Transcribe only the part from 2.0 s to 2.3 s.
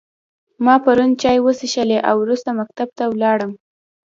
او